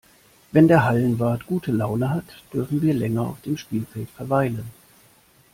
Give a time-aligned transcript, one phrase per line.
[0.51, 4.71] Wenn der Hallenwart gute Laune hat, dürfen wir länger auf dem Spielfeld verweilen.